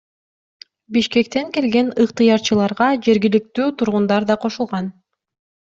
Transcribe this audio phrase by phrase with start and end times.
[0.95, 4.93] Бишкектен келген ыктыярчыларга жергиликтүү тургундар да кошулган.